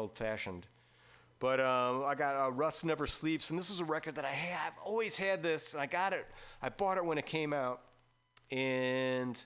[0.00, 0.66] old fashioned.
[1.38, 4.28] But um, I got uh, Rust Never Sleeps, and this is a record that I
[4.30, 5.74] have always had this.
[5.74, 6.26] I got it.
[6.60, 7.80] I bought it when it came out,
[8.50, 9.42] and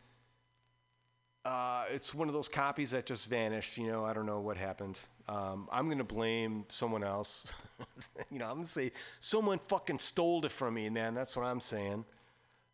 [1.44, 3.78] uh, it's one of those copies that just vanished.
[3.78, 4.98] You know, I don't know what happened.
[5.28, 7.52] Um, I'm gonna blame someone else.
[8.30, 8.90] you know, I'm gonna say
[9.20, 11.14] someone fucking stole it from me, man.
[11.14, 12.04] That's what I'm saying.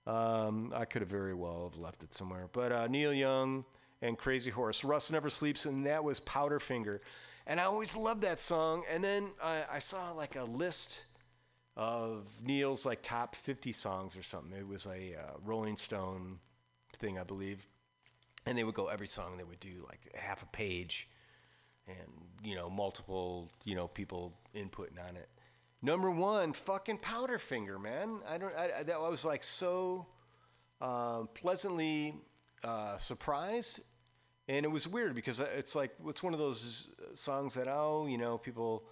[0.06, 2.48] Um, I could have very well have left it somewhere.
[2.52, 3.66] But uh, Neil Young
[4.02, 7.00] and Crazy Horse, Rust Never Sleeps, and that was Powderfinger.
[7.50, 8.84] And I always loved that song.
[8.88, 11.04] And then I, I saw like a list
[11.76, 14.56] of Neil's like top 50 songs or something.
[14.56, 16.38] It was a uh, Rolling Stone
[17.00, 17.66] thing, I believe.
[18.46, 19.36] And they would go every song.
[19.36, 21.08] They would do like half a page,
[21.88, 21.96] and
[22.42, 25.28] you know multiple you know people inputting on it.
[25.82, 28.20] Number one, fucking Powderfinger, man.
[28.26, 28.54] I don't.
[28.56, 30.06] I, I, that I was like so
[30.80, 32.14] um, pleasantly
[32.64, 33.80] uh, surprised,
[34.50, 38.18] and it was weird because it's like it's one of those songs that oh, you
[38.18, 38.82] know, people,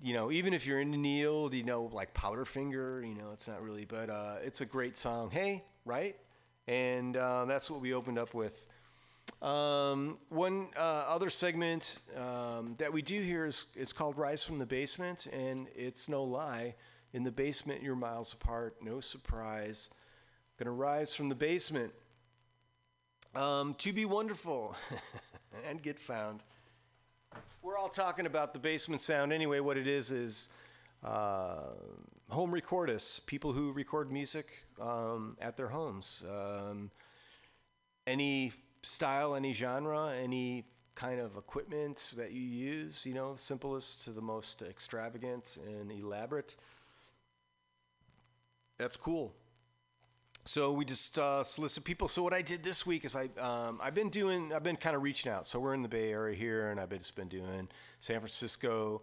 [0.00, 3.60] you know, even if you're into Neil, you know, like Powderfinger, you know, it's not
[3.60, 5.32] really, but uh, it's a great song.
[5.32, 6.14] Hey, right?
[6.68, 8.66] And uh, that's what we opened up with.
[9.42, 14.60] Um, one uh, other segment um, that we do here is it's called Rise from
[14.60, 16.76] the Basement, and it's no lie.
[17.12, 18.76] In the basement, you're miles apart.
[18.80, 19.92] No surprise.
[20.56, 21.92] Gonna rise from the basement.
[23.34, 24.74] Um, to be wonderful
[25.68, 26.42] and get found.
[27.62, 29.60] We're all talking about the basement sound anyway.
[29.60, 30.48] What it is is
[31.04, 31.74] uh,
[32.28, 34.46] home recordists, people who record music
[34.80, 36.24] um, at their homes.
[36.28, 36.90] Um,
[38.04, 40.64] any style, any genre, any
[40.96, 45.92] kind of equipment that you use, you know, the simplest to the most extravagant and
[45.92, 46.56] elaborate.
[48.76, 49.34] That's cool.
[50.50, 52.08] So we just uh, solicit people.
[52.08, 54.96] So what I did this week is I um, I've been doing I've been kind
[54.96, 55.46] of reaching out.
[55.46, 57.68] So we're in the Bay Area here, and I've been, just been doing
[58.00, 59.02] San Francisco,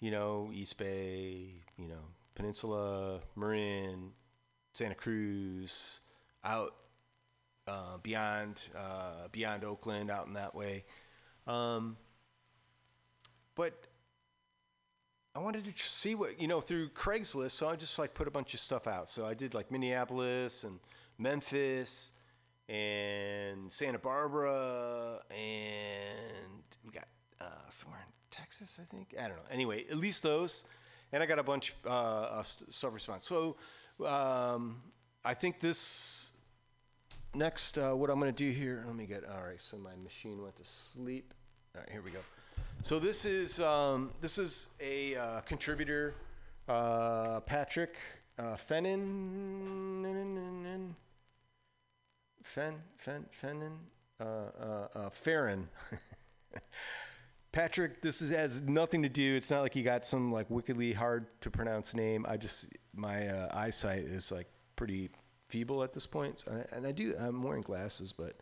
[0.00, 2.00] you know, East Bay, you know,
[2.34, 4.12] Peninsula, Marin,
[4.72, 6.00] Santa Cruz,
[6.42, 6.74] out
[7.68, 10.86] uh, beyond uh, beyond Oakland, out in that way.
[11.46, 11.98] Um,
[13.56, 13.74] but
[15.34, 18.30] I wanted to see what you know through Craigslist, so I just like put a
[18.30, 19.08] bunch of stuff out.
[19.08, 20.78] So I did like Minneapolis and
[21.18, 22.12] Memphis
[22.68, 27.08] and Santa Barbara, and we got
[27.40, 29.14] uh, somewhere in Texas, I think.
[29.18, 29.42] I don't know.
[29.50, 30.64] Anyway, at least those,
[31.12, 33.26] and I got a bunch uh, of stuff response.
[33.26, 33.56] So
[34.04, 34.82] um,
[35.24, 36.32] I think this
[37.34, 38.84] next, uh, what I'm going to do here.
[38.86, 39.24] Let me get.
[39.24, 39.60] All right.
[39.60, 41.32] So my machine went to sleep.
[41.74, 41.90] All right.
[41.90, 42.20] Here we go.
[42.84, 46.14] So this is um, this is a uh, contributor,
[46.68, 47.94] uh, Patrick
[48.40, 50.02] uh, Fennin.
[52.42, 53.78] Fen Fen Fennin
[54.18, 55.68] uh, uh, uh, Farron.
[57.52, 59.36] Patrick, this is, has nothing to do.
[59.36, 62.26] It's not like you got some like wickedly hard to pronounce name.
[62.28, 65.10] I just my uh, eyesight is like pretty
[65.46, 67.14] feeble at this point, so, and I do.
[67.20, 68.34] I'm wearing glasses, but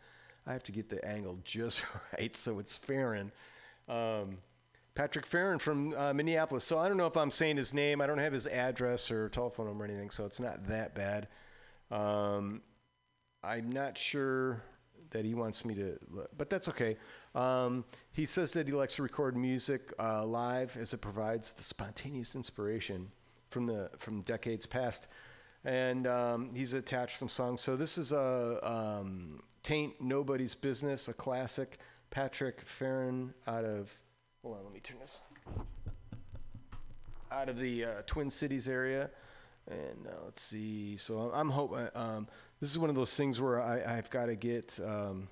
[0.47, 1.83] I have to get the angle just
[2.17, 2.35] right.
[2.35, 3.31] So it's Farron.
[3.91, 4.37] Um,
[4.93, 6.63] Patrick Farron from uh, Minneapolis.
[6.63, 8.01] So I don't know if I'm saying his name.
[8.01, 11.27] I don't have his address or telephone number or anything, so it's not that bad.
[11.89, 12.61] Um,
[13.43, 14.61] I'm not sure
[15.11, 15.97] that he wants me to,
[16.37, 16.97] but that's okay.
[17.35, 21.63] Um, he says that he likes to record music uh, live as it provides the
[21.63, 23.09] spontaneous inspiration
[23.49, 25.07] from the from decades past,
[25.65, 27.61] and um, he's attached some songs.
[27.61, 31.79] So this is a um, "Taint Nobody's Business," a classic.
[32.11, 33.91] Patrick Farron out of
[34.43, 35.21] hold on, let me turn this
[37.31, 39.09] out of the uh, Twin Cities area,
[39.69, 40.97] and uh, let's see.
[40.97, 42.27] So I'm hoping um,
[42.59, 44.79] this is one of those things where I, I've got to get.
[44.85, 45.29] Um,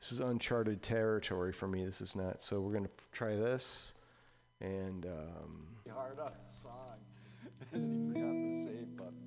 [0.00, 1.84] this is uncharted territory for me.
[1.84, 2.42] This is not.
[2.42, 3.92] So we're gonna try this,
[4.60, 5.06] and.
[5.06, 6.96] Um, Hard up song,
[7.72, 9.23] and he forgot the save button.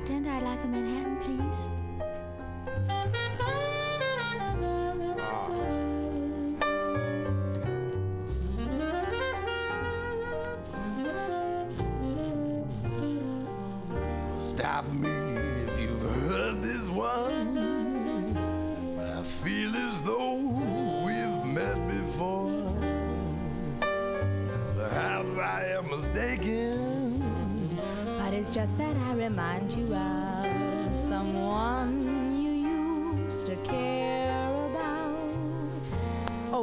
[0.00, 1.79] bartender, I'd like a Manhattan, please.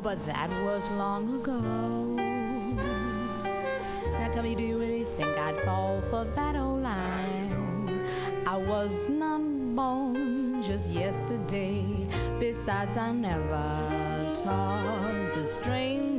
[0.07, 1.59] but that was long ago.
[4.17, 8.07] Now tell me, do you really think I'd fall for that old line?
[8.47, 9.41] I was not
[9.75, 11.83] born just yesterday.
[12.39, 16.16] Besides, I never talked to strangers.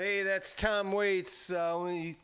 [0.00, 1.50] Hey, that's Tom Waits.
[1.50, 2.16] Uh, we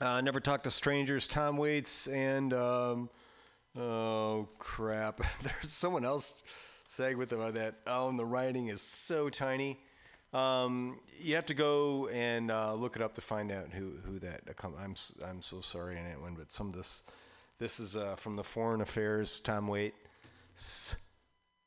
[0.00, 1.26] uh, never talk to strangers.
[1.26, 3.10] Tom Waits and um,
[3.76, 6.40] oh crap, there's someone else
[6.86, 7.74] sang with about that.
[7.88, 9.80] Oh, and the writing is so tiny.
[10.32, 14.20] Um, you have to go and uh, look it up to find out who who
[14.20, 14.46] that.
[14.46, 14.94] accom- I'm
[15.28, 17.02] I'm so sorry on that one, but some of this
[17.58, 19.40] this is uh, from the Foreign Affairs.
[19.40, 20.94] Tom Waits.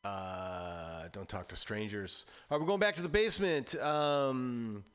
[0.05, 2.31] Uh, don't talk to strangers.
[2.49, 3.75] All right, we're going back to the basement.
[3.81, 4.85] Um,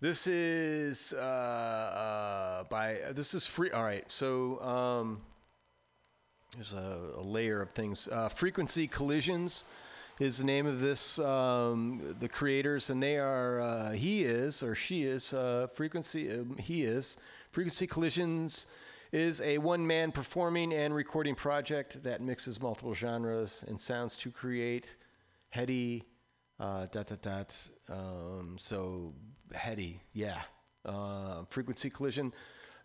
[0.00, 3.70] this is uh, uh, by this is free.
[3.70, 5.20] All right, so um,
[6.54, 8.08] there's a, a layer of things.
[8.10, 9.64] Uh, Frequency Collisions
[10.18, 11.18] is the name of this.
[11.18, 16.30] Um, the creators, and they are uh, he is or she is uh, Frequency.
[16.32, 17.18] Um, he is
[17.50, 18.68] Frequency Collisions
[19.12, 24.96] is a one-man performing and recording project that mixes multiple genres and sounds to create
[25.48, 26.04] heady
[26.60, 27.66] uh, dot dot dot.
[27.88, 29.14] Um, so
[29.52, 30.42] heady, yeah.
[30.84, 32.32] Uh, frequency collision.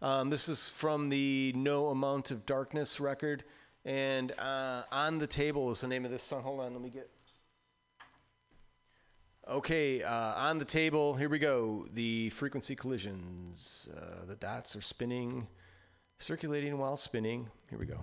[0.02, 3.44] Um, this is from the No Amount of Darkness record,
[3.86, 6.42] and uh, on the table is the name of this song.
[6.44, 7.10] Hold on, let me get.
[9.48, 11.88] Okay, uh, on the table, here we go.
[11.94, 13.88] The frequency collisions.
[13.96, 15.48] Uh, the dots are spinning,
[16.18, 17.48] circulating while spinning.
[17.70, 18.00] Here we go.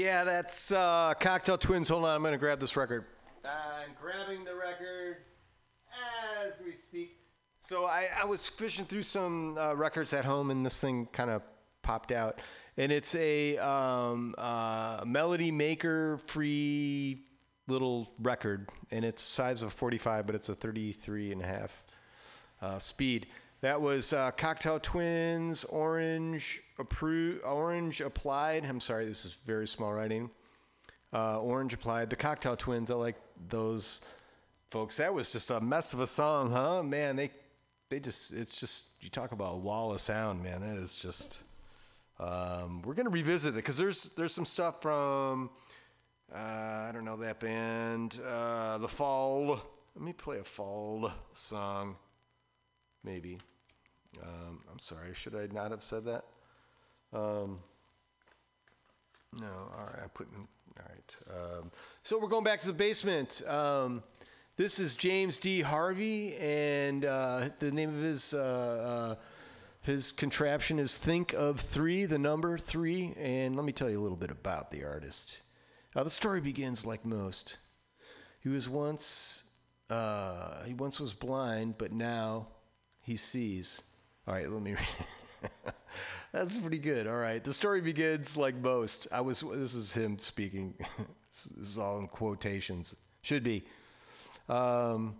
[0.00, 1.90] Yeah, that's uh, Cocteau Twins.
[1.90, 3.04] Hold on, I'm going to grab this record.
[3.44, 5.18] I'm grabbing the record
[6.42, 7.18] as we speak.
[7.58, 11.28] So I, I was fishing through some uh, records at home, and this thing kind
[11.28, 11.42] of
[11.82, 12.38] popped out.
[12.78, 17.26] And it's a um, uh, Melody Maker free
[17.68, 21.84] little record, and it's size of 45, but it's a 33 and a half
[22.62, 23.26] uh, speed.
[23.62, 26.62] That was uh, Cocteau Twins, Orange,
[27.44, 28.64] Orange Applied.
[28.64, 30.30] I'm sorry, this is very small writing.
[31.12, 32.90] Uh, Orange Applied, the Cocteau Twins.
[32.90, 33.16] I like
[33.48, 34.06] those
[34.70, 34.96] folks.
[34.96, 36.82] That was just a mess of a song, huh?
[36.82, 37.30] Man, they
[37.90, 40.62] they just it's just you talk about a wall of sound, man.
[40.62, 41.42] That is just.
[42.18, 45.50] Um, we're gonna revisit it because there's there's some stuff from
[46.34, 46.38] uh,
[46.88, 49.60] I don't know that band, uh, the Fall.
[49.94, 51.96] Let me play a Fall song,
[53.02, 53.38] maybe.
[54.22, 56.24] Um, I'm sorry, should I not have said that?
[57.12, 57.60] Um,
[59.40, 61.16] no, all right, I put in, all right.
[61.30, 61.70] Um,
[62.02, 63.42] so we're going back to the basement.
[63.46, 64.02] Um,
[64.56, 65.60] this is James D.
[65.60, 69.22] Harvey, and uh, the name of his uh, uh,
[69.82, 73.14] his contraption is Think of Three, the number three.
[73.16, 75.42] And let me tell you a little bit about the artist.
[75.96, 77.56] Uh, the story begins like most.
[78.40, 79.44] He was once
[79.88, 82.48] uh, he once was blind, but now
[83.00, 83.82] he sees.
[84.30, 84.76] All right, let me.
[86.32, 87.08] That's pretty good.
[87.08, 89.08] All right, the story begins like most.
[89.10, 89.40] I was.
[89.40, 90.72] This is him speaking.
[91.28, 92.94] this is all in quotations.
[93.22, 93.64] Should be.
[94.48, 95.16] Um,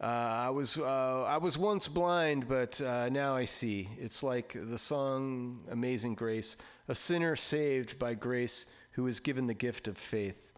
[0.00, 3.90] uh, I was uh, I was once blind, but uh, now I see.
[3.98, 6.56] It's like the song "Amazing Grace,"
[6.88, 10.50] a sinner saved by grace who is given the gift of faith.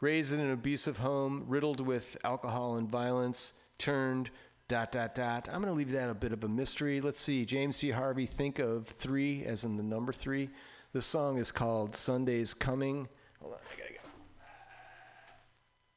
[0.00, 4.30] Raised in an abusive home, riddled with alcohol and violence, turned
[4.72, 5.48] dot dot dot.
[5.50, 7.02] I'm going to leave that a bit of a mystery.
[7.02, 7.44] Let's see.
[7.44, 7.90] James C.
[7.90, 10.48] Harvey, think of three as in the number three.
[10.94, 13.06] This song is called "Sunday's Coming."
[13.42, 13.98] Hold on, I gotta go.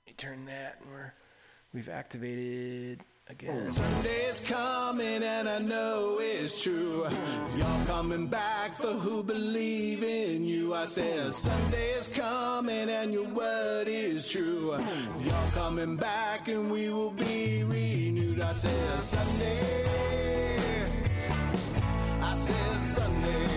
[0.01, 0.81] Let me turn that.
[0.91, 1.13] We're
[1.73, 3.71] we've activated again.
[3.71, 7.07] Sunday's coming and I know it's true.
[7.55, 10.73] You're coming back for who believe in you.
[10.73, 14.77] I said Sunday's coming and your word is true.
[15.19, 18.41] You're coming back and we will be renewed.
[18.41, 20.85] I said Sunday.
[22.21, 23.54] I said Sunday.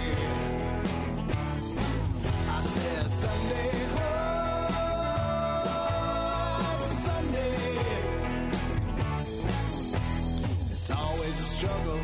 [11.58, 11.98] Struggle,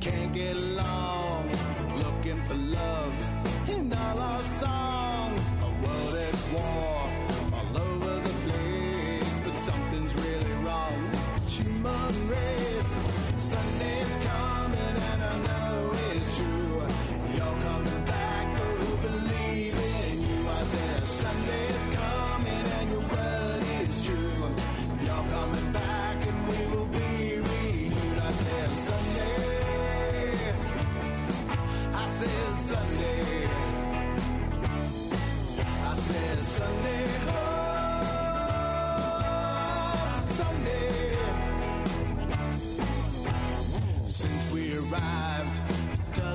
[0.00, 0.56] can't get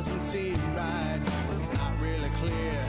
[0.07, 1.19] doesn't seem right.
[1.57, 2.81] It's not really clear.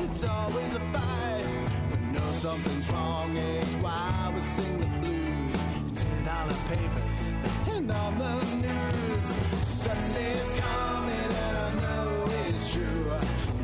[0.00, 1.46] It's always a fight.
[1.92, 3.36] We know something's wrong.
[3.36, 5.58] It's why we sing the blues.
[5.94, 7.32] Ten dollar papers
[7.70, 8.34] and on the
[8.66, 9.26] news.
[9.64, 13.12] Sunday's coming and I know it's true.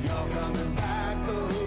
[0.04, 1.61] You're coming back oh.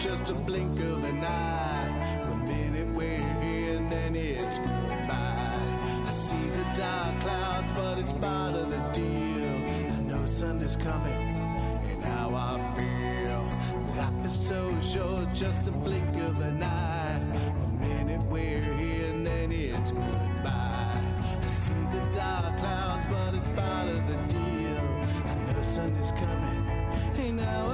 [0.00, 2.20] Just a blink of an eye.
[2.22, 6.06] The minute we're here, and then it's goodbye.
[6.06, 9.92] I see the dark clouds, but it's part of the deal.
[9.92, 11.36] I know Sunday's coming,
[11.90, 13.44] and how I feel.
[13.98, 17.20] Life is so short, just a blink of an eye.
[17.60, 21.04] The minute we're here, and then it's goodbye.
[21.42, 24.82] I see the dark clouds, but it's part of the deal.
[25.26, 26.66] I know Sunday's coming,
[27.18, 27.69] and how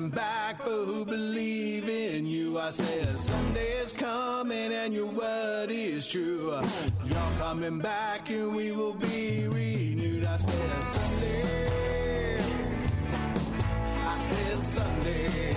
[0.00, 2.58] coming back for who believe in you.
[2.58, 6.58] I said, someday is coming and your word is true.
[7.04, 10.24] You're coming back and we will be renewed.
[10.24, 12.42] I said, someday.
[14.06, 15.49] I said, someday.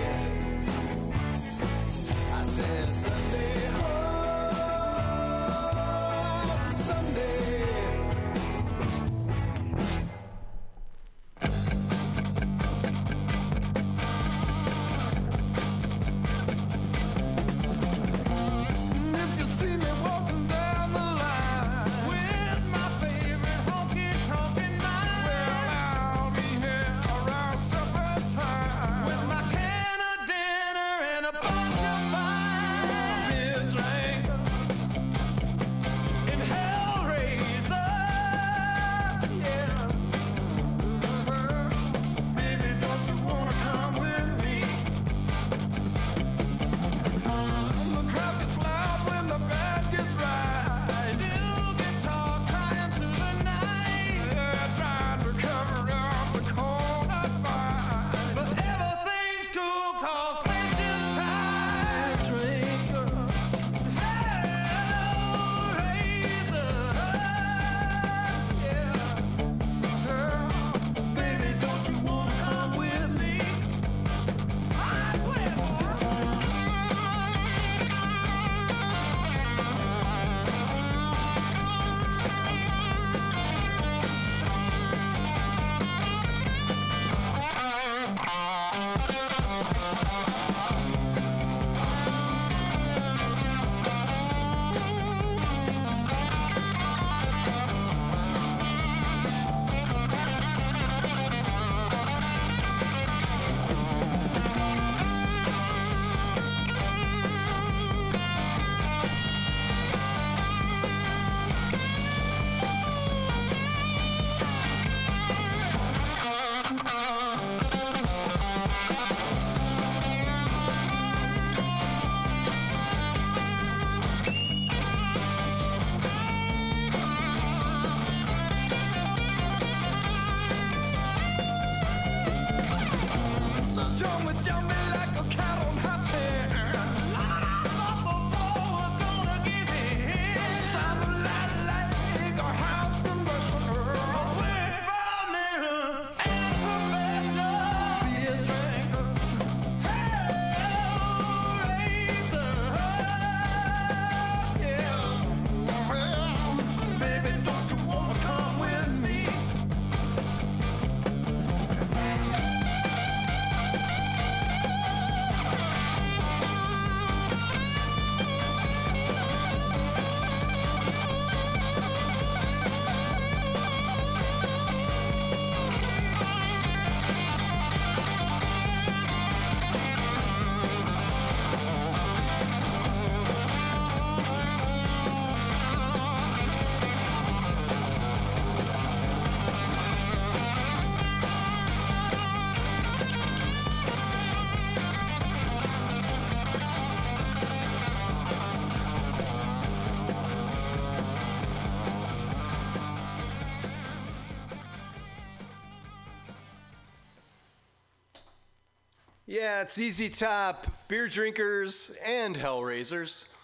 [209.34, 213.34] Yeah, it's ZZ Top, beer drinkers, and Hellraisers.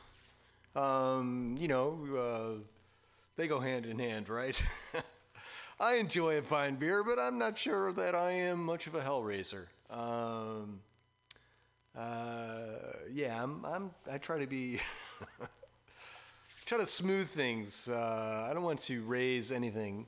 [0.76, 2.62] Um, you know, uh,
[3.34, 4.62] they go hand in hand, right?
[5.80, 9.00] I enjoy a fine beer, but I'm not sure that I am much of a
[9.00, 9.66] Hellraiser.
[9.90, 10.78] Um,
[11.98, 12.66] uh,
[13.10, 13.90] yeah, I'm, I'm.
[14.08, 14.78] I try to be.
[16.66, 17.88] try to smooth things.
[17.88, 20.06] Uh, I don't want to raise anything,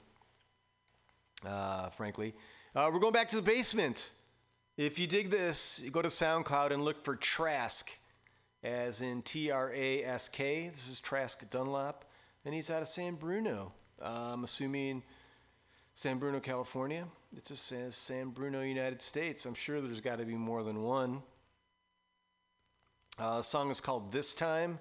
[1.45, 2.35] uh, frankly.
[2.73, 4.13] Uh, we're going back to the basement.
[4.85, 7.89] If you dig this, you go to SoundCloud and look for Trask,
[8.65, 10.71] as in T R A S K.
[10.71, 12.05] This is Trask Dunlop,
[12.45, 13.73] and he's out of San Bruno.
[14.01, 15.05] I'm assuming
[15.95, 17.05] San Bruno, California.
[17.37, 19.47] It just says San Bruno, United States.
[19.47, 21.23] I'm sure there's got to be more than one.
[23.21, 24.81] Uh, the song is called This Time.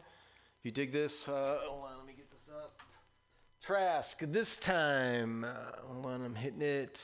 [0.57, 2.79] If you dig this, uh, hold on, let me get this up.
[3.61, 5.43] Trask, This Time.
[5.43, 5.49] Uh,
[5.83, 6.99] hold on, I'm hitting it.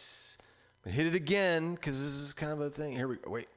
[0.88, 2.94] I'm hit it again because this is kind of a thing.
[2.94, 3.30] Here we go.
[3.30, 3.50] Wait.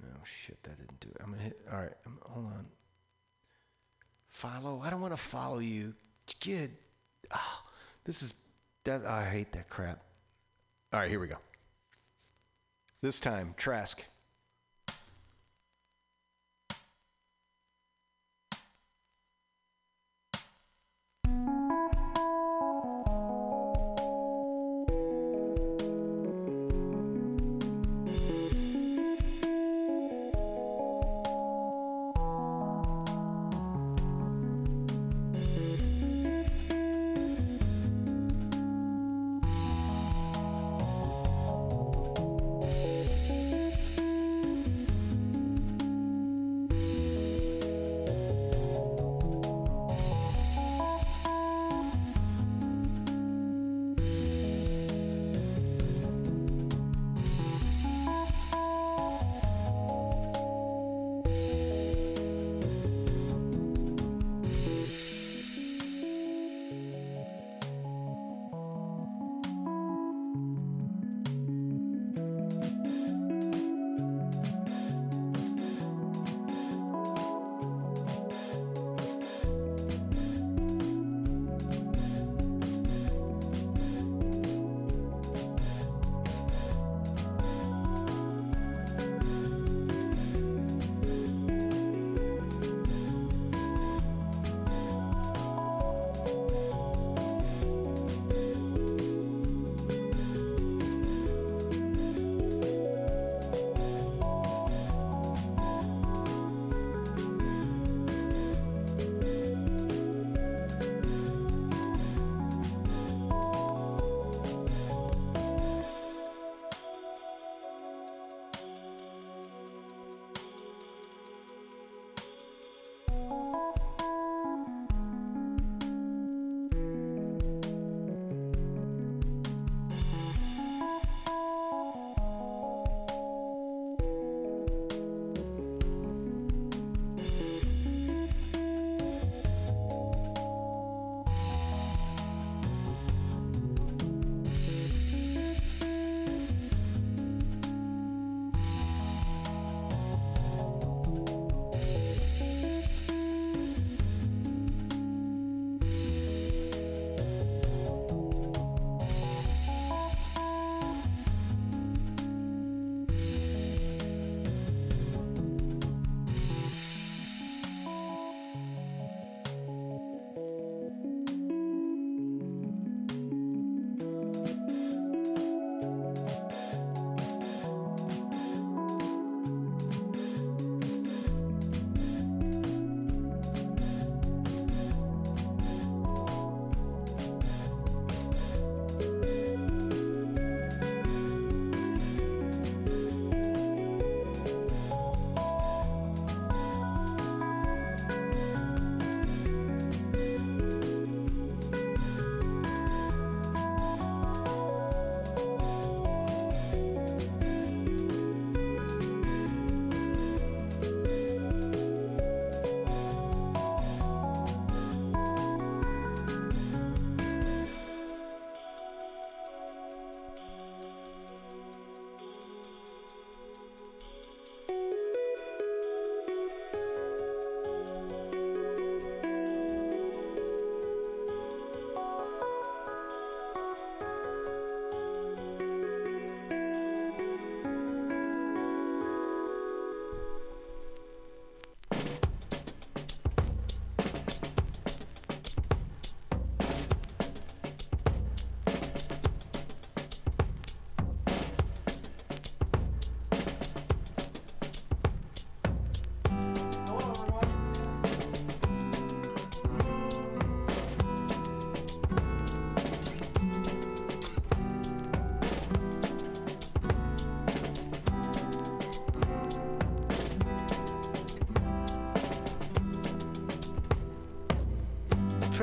[0.00, 1.16] No shit, that didn't do it.
[1.20, 1.60] I'm gonna hit.
[1.70, 2.66] All right, I'm, hold on.
[4.28, 4.80] Follow.
[4.82, 5.92] I don't want to follow you,
[6.40, 6.70] kid.
[7.34, 7.62] Oh,
[8.04, 8.32] this is
[8.84, 9.04] that.
[9.04, 10.00] I hate that crap.
[10.94, 11.36] All right, here we go.
[13.02, 14.02] This time, Trask.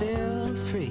[0.00, 0.90] yourself free.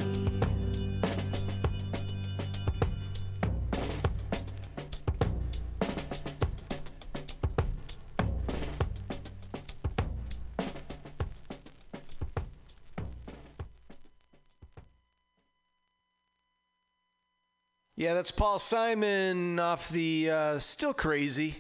[17.96, 21.56] Yeah, that's Paul Simon off the uh, Still Crazy.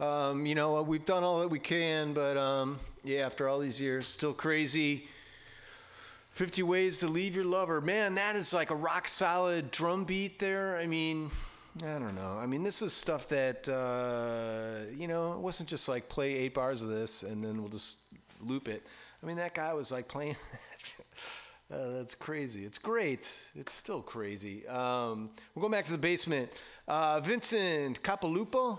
[0.00, 3.80] Um, you know, we've done all that we can, but um, yeah, after all these
[3.80, 5.04] years, still crazy.
[6.36, 7.80] 50 Ways to Leave Your Lover.
[7.80, 10.76] Man, that is like a rock solid drum beat there.
[10.76, 11.30] I mean,
[11.82, 12.38] I don't know.
[12.38, 16.52] I mean, this is stuff that, uh, you know, it wasn't just like play eight
[16.52, 18.00] bars of this and then we'll just
[18.42, 18.82] loop it.
[19.22, 20.36] I mean, that guy was like playing
[21.68, 22.64] Uh, that's crazy.
[22.64, 23.22] It's great.
[23.56, 24.64] It's still crazy.
[24.68, 26.48] Um, we're going back to the basement.
[26.86, 28.78] Uh, Vincent Capolupo,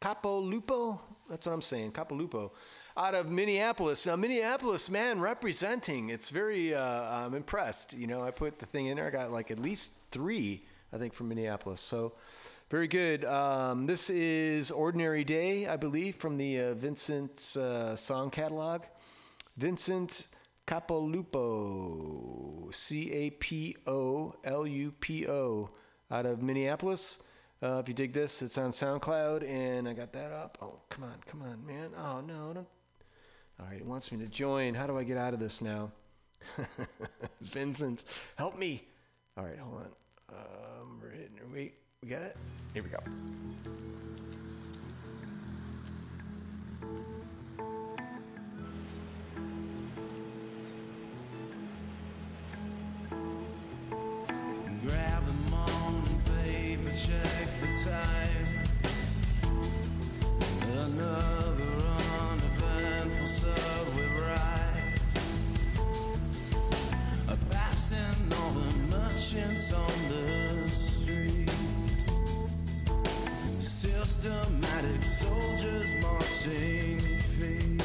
[0.00, 1.00] Capolupo.
[1.28, 1.90] That's what I'm saying.
[1.90, 2.52] Capolupo,
[2.98, 4.06] out of Minneapolis.
[4.06, 6.10] Now, Minneapolis, man, representing.
[6.10, 6.74] It's very.
[6.74, 7.96] Uh, I'm impressed.
[7.96, 9.06] You know, I put the thing in there.
[9.06, 11.80] I got like at least three, I think, from Minneapolis.
[11.80, 12.12] So.
[12.70, 13.24] Very good.
[13.24, 18.82] Um, this is Ordinary Day, I believe, from the uh, Vincent's uh, song catalog.
[19.56, 20.26] Vincent
[20.66, 25.70] Capolupo, C A P O L U P O,
[26.10, 27.26] out of Minneapolis.
[27.62, 30.58] Uh, if you dig this, it's on SoundCloud, and I got that up.
[30.60, 31.92] Oh, come on, come on, man.
[31.96, 32.68] Oh, no, don't.
[33.78, 34.74] Right, it wants me to join.
[34.74, 35.92] How do I get out of this now?
[37.40, 38.02] Vincent,
[38.34, 38.82] help me.
[39.36, 40.36] All right, hold on.
[40.36, 42.36] Um, we're hitting, wait, we got it?
[42.74, 42.98] Here we go.
[54.86, 58.46] Grab the morning paper, check the time.
[60.62, 61.37] Another
[69.34, 71.50] merchants on the street.
[73.60, 77.77] Systematic soldiers marching feet.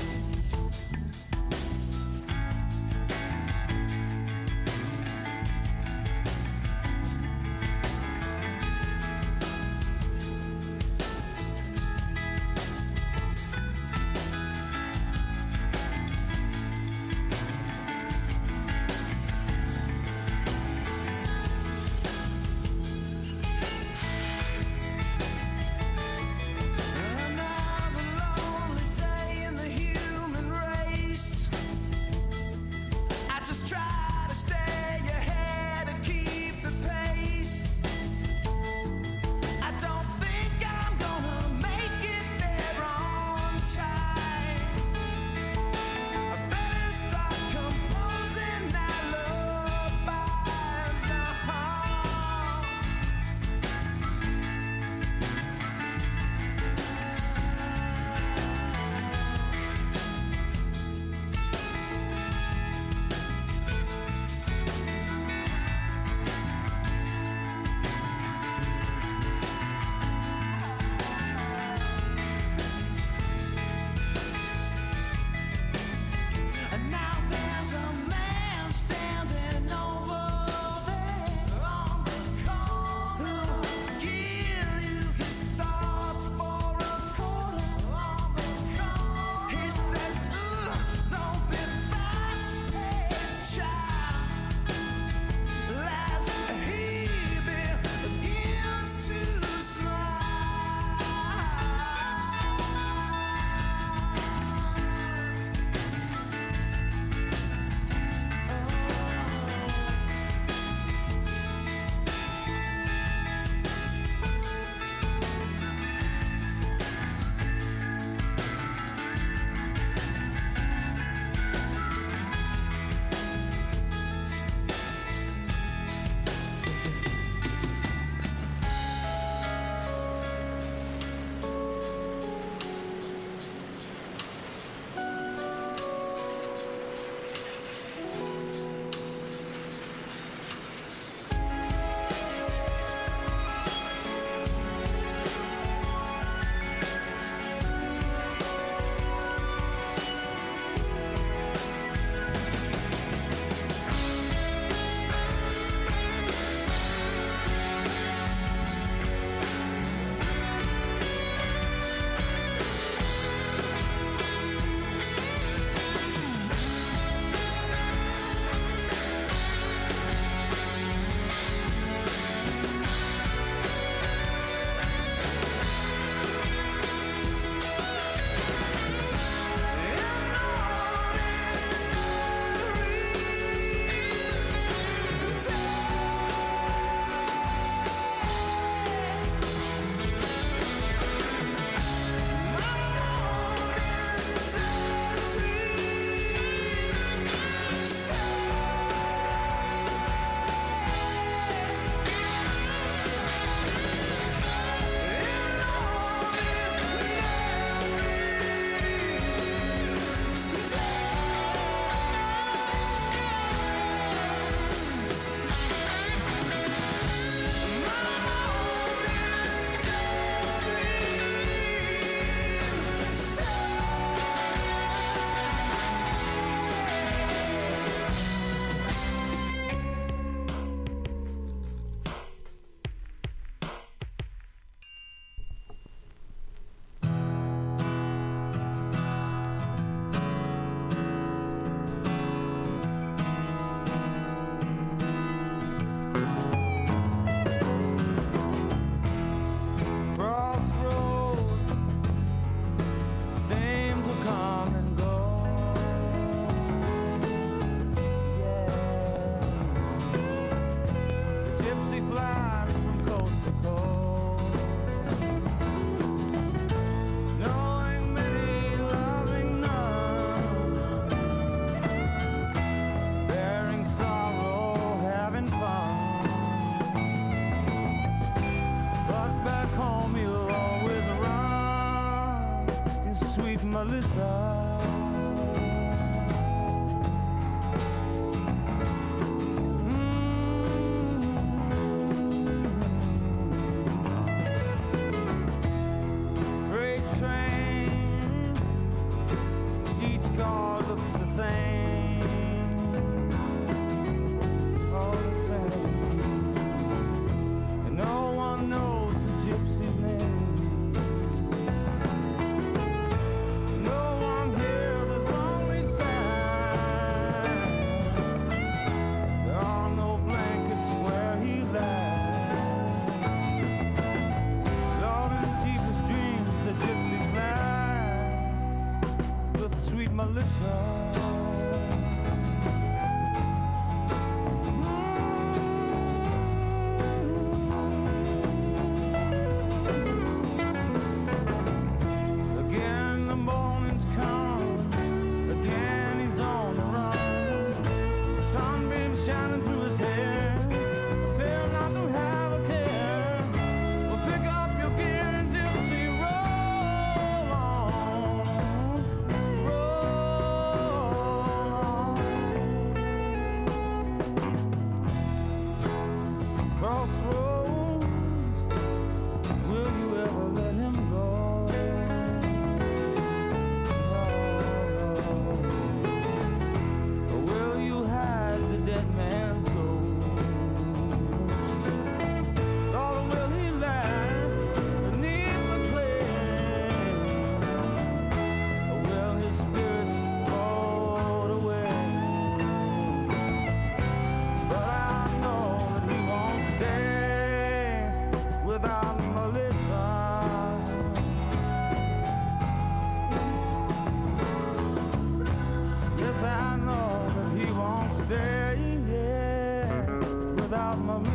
[410.95, 411.32] Without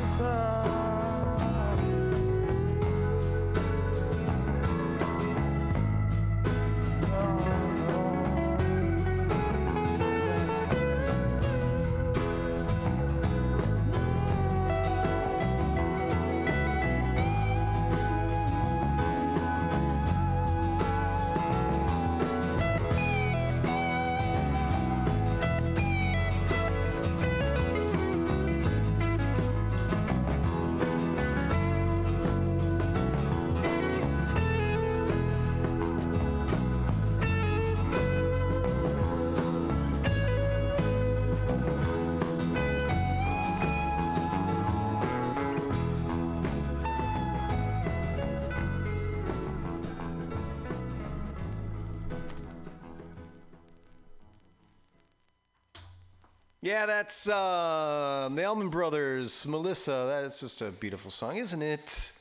[56.68, 60.06] Yeah, that's uh, the Allman Brothers, Melissa.
[60.06, 62.12] That's just a beautiful song, isn't it?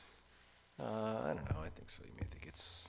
[0.80, 1.60] Uh, I don't know.
[1.60, 2.02] I think so.
[2.06, 2.88] You may think it's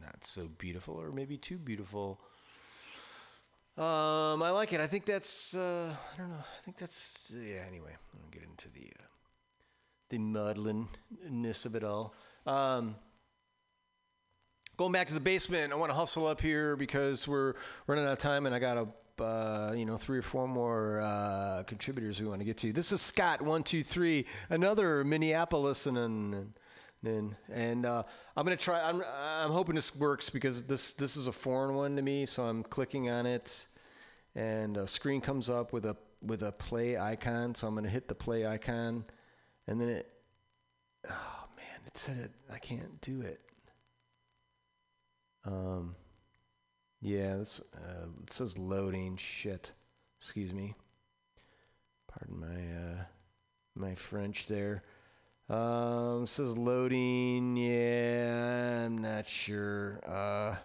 [0.00, 2.20] not so beautiful, or maybe too beautiful.
[3.76, 4.80] Um, I like it.
[4.80, 5.56] I think that's.
[5.56, 6.36] Uh, I don't know.
[6.36, 7.34] I think that's.
[7.36, 7.64] Yeah.
[7.66, 9.06] Anyway, I'm gonna get into the uh,
[10.10, 12.14] the muddliness of it all.
[12.46, 12.94] Um,
[14.76, 17.54] going back to the basement, I want to hustle up here because we're
[17.88, 18.86] running out of time, and I got a
[19.20, 22.72] uh, you know three or four more uh, contributors we want to get to.
[22.72, 26.52] This is Scott one two three, another Minneapolis and
[27.04, 28.02] and and, uh,
[28.36, 28.82] I'm gonna try.
[28.82, 32.42] I'm I'm hoping this works because this this is a foreign one to me, so
[32.44, 33.68] I'm clicking on it,
[34.34, 37.54] and a screen comes up with a with a play icon.
[37.54, 39.04] So I'm gonna hit the play icon,
[39.66, 40.12] and then it.
[41.08, 42.30] Oh man, it said it.
[42.52, 43.40] I can't do it.
[45.44, 45.94] Um.
[47.00, 49.16] Yeah, that's, uh, it says loading.
[49.16, 49.72] Shit.
[50.18, 50.74] Excuse me.
[52.08, 53.04] Pardon my uh,
[53.74, 54.82] my French there.
[55.48, 57.56] Um, says loading.
[57.56, 60.00] Yeah, I'm not sure.
[60.06, 60.56] Uh,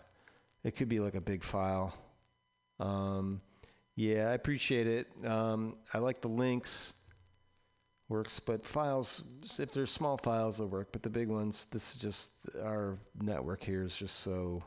[0.63, 1.93] it could be like a big file.
[2.79, 3.41] Um,
[3.95, 5.07] yeah, I appreciate it.
[5.25, 6.93] Um, I like the links.
[8.09, 9.23] Works, but files,
[9.57, 10.89] if they're small files, they'll work.
[10.91, 12.29] But the big ones, this is just
[12.61, 14.61] our network here is just so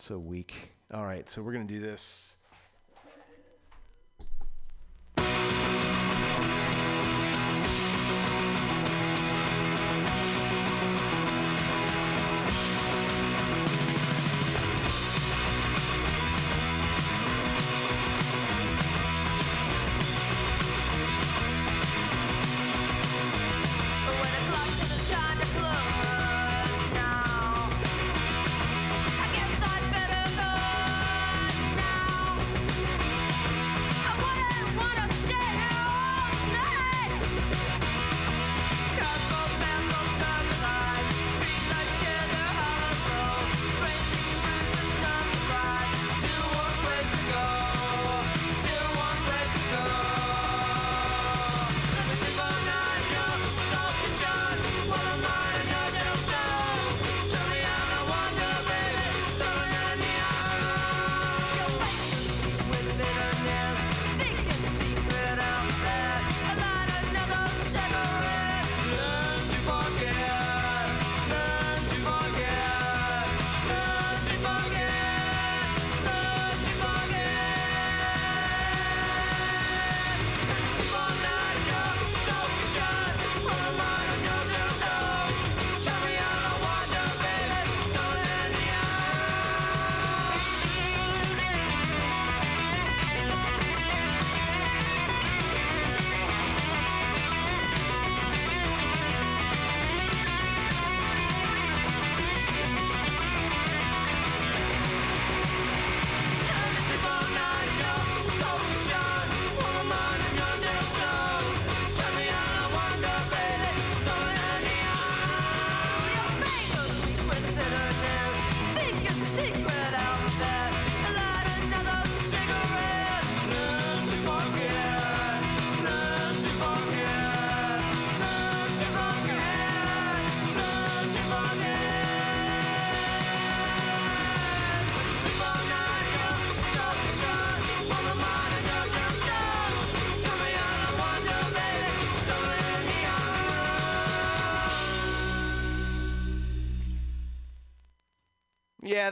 [0.00, 0.72] so weak.
[0.92, 2.37] All right, so we're gonna do this.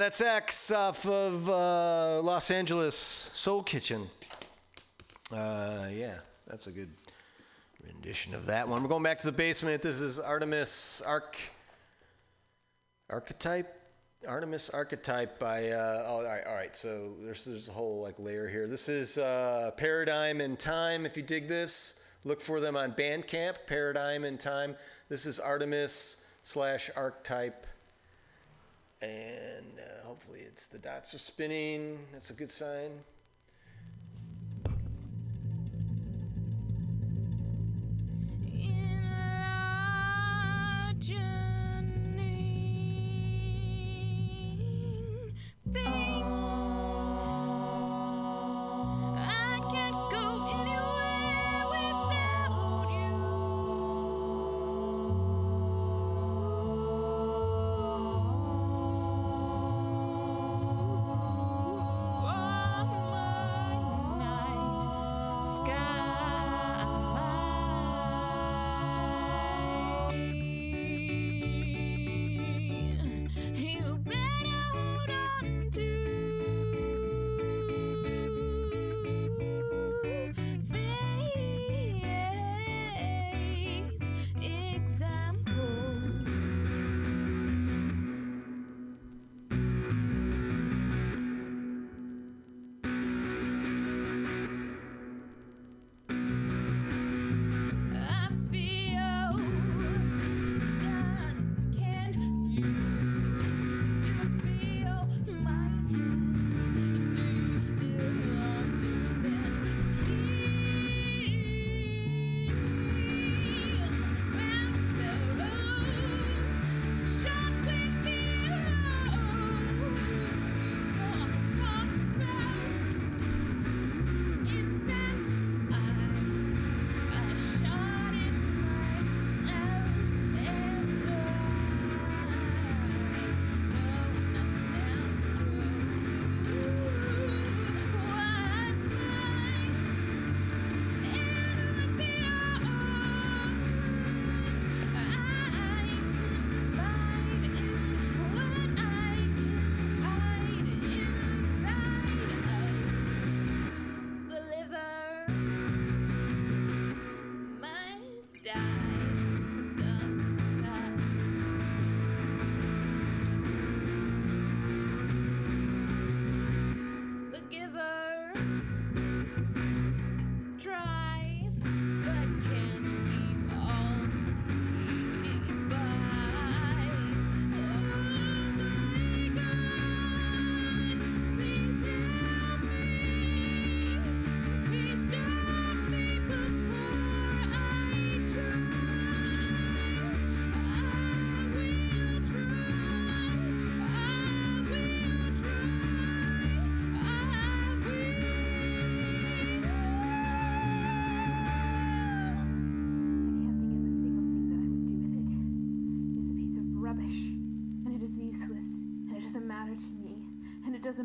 [0.07, 4.07] That's X off of uh, Los Angeles Soul Kitchen.
[5.33, 6.15] Uh, yeah,
[6.47, 6.91] that's a good
[7.85, 8.85] rendition of that one.
[8.85, 9.83] We're going back to the basement.
[9.83, 11.37] This is Artemis Arc
[13.11, 13.67] Archetype.
[14.29, 15.71] Artemis Archetype by.
[15.71, 16.77] Uh, oh, all right, all right.
[16.77, 18.69] So there's there's a whole like layer here.
[18.69, 21.05] This is uh, Paradigm and Time.
[21.05, 23.57] If you dig this, look for them on Bandcamp.
[23.67, 24.77] Paradigm and Time.
[25.09, 27.67] This is Artemis slash Archetype
[29.03, 31.99] and uh, hopefully it's the dots are spinning.
[32.13, 32.91] That's a good sign.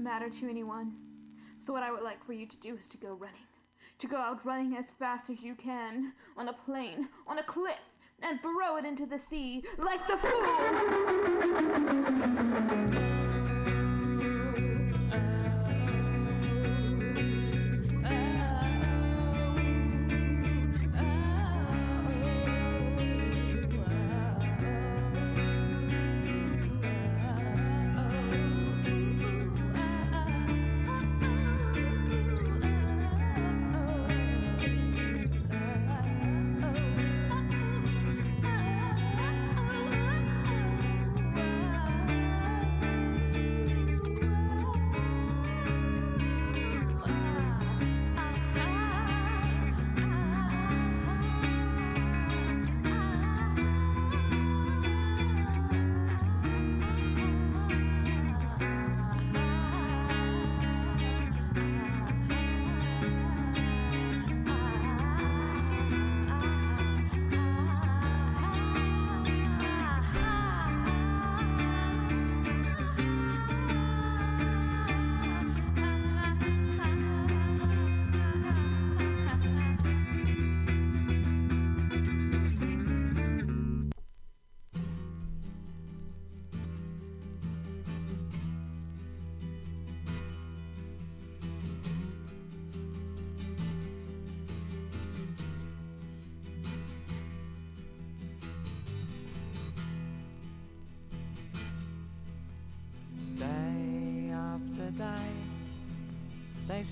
[0.03, 0.93] Matter to anyone.
[1.59, 3.47] So what I would like for you to do is to go running.
[3.99, 7.75] To go out running as fast as you can, on a plane, on a cliff,
[8.21, 10.41] and throw it into the sea, like the fool!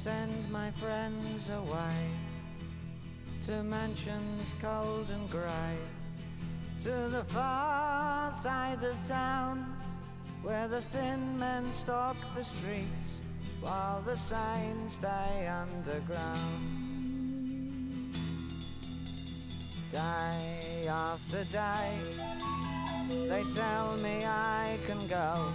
[0.04, 2.00] Send my friends away
[3.44, 5.76] to mansions cold and grey,
[6.80, 9.66] to the far side of town
[10.42, 13.20] where the thin men stalk the streets
[13.60, 16.40] while the signs stay underground.
[19.92, 21.92] Day after day,
[23.28, 25.52] they tell me I can go.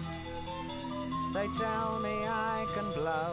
[1.33, 3.33] They tell me I can blow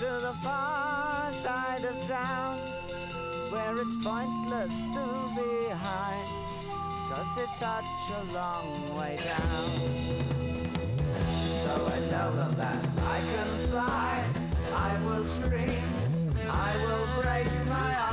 [0.00, 2.56] to the far side of town
[3.50, 5.04] where it's pointless to
[5.36, 6.24] be high,
[7.10, 9.64] cause it's such a long way down.
[11.64, 14.26] So I tell them that I can fly,
[14.74, 15.84] I will scream,
[16.48, 18.09] I will break my